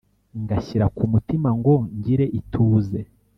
ngashyira 0.41 0.85
ku 0.95 1.03
mutima 1.13 1.49
ngo 1.59 1.73
ngire 1.97 2.25
ituze 2.39 2.99